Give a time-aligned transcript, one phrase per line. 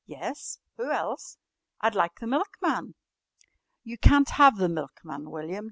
[0.07, 0.57] "Yes?
[0.77, 1.37] Who else?"
[1.79, 2.95] "I'd like the milkman."
[3.83, 5.59] "You can't have the milkman, William.